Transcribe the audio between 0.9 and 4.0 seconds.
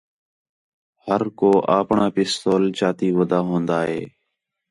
ہر کو آپݨاں پستول چاتی ودا ہون٘دا